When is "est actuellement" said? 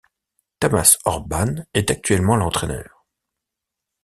1.75-2.35